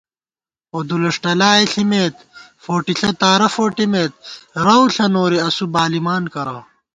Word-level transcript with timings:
اُدُلُݭٹہ 0.75 1.31
لائے 1.39 1.63
ݪِمېت، 1.71 2.15
فوٹِݪہ 2.63 3.09
تارہ 3.19 3.47
فوٹِمېت، 3.55 4.13
رَؤ 4.65 4.83
ݪہ 4.93 5.05
نوری 5.13 5.39
اسُو 5.47 5.65
بالِمان 5.73 6.23
کرہ 6.33 6.57